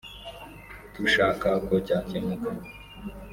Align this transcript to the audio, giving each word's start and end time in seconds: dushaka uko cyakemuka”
dushaka 0.95 1.47
uko 1.61 1.75
cyakemuka” 1.87 2.49